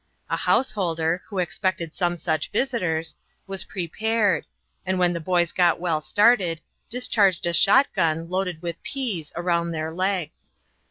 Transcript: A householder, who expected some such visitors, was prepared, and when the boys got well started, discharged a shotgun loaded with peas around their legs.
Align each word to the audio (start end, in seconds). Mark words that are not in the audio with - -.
A 0.31 0.35
householder, 0.37 1.21
who 1.27 1.37
expected 1.37 1.93
some 1.93 2.15
such 2.15 2.49
visitors, 2.51 3.15
was 3.45 3.65
prepared, 3.65 4.47
and 4.83 4.97
when 4.97 5.13
the 5.13 5.19
boys 5.19 5.51
got 5.51 5.79
well 5.79 6.01
started, 6.01 6.59
discharged 6.89 7.45
a 7.45 7.53
shotgun 7.53 8.27
loaded 8.27 8.63
with 8.63 8.81
peas 8.81 9.31
around 9.35 9.69
their 9.73 9.93
legs. 9.93 10.53